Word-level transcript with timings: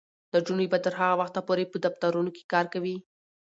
نجونې 0.33 0.65
به 0.71 0.77
تر 0.85 0.93
هغه 0.99 1.15
وخته 1.21 1.39
پورې 1.47 1.63
په 1.71 1.77
دفترونو 1.85 2.29
کې 2.35 2.47
کار 2.53 2.65
کوي. 2.73 2.97